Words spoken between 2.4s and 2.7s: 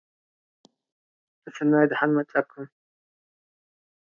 making Mina his bride.